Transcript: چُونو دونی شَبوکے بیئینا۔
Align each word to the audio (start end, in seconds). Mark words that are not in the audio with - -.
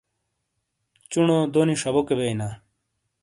چُونو 1.11 1.37
دونی 1.53 1.75
شَبوکے 1.81 2.13
بیئینا۔ 2.19 2.47